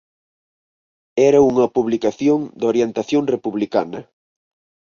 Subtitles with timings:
[1.29, 3.99] Era unha publicación de orientación republicana.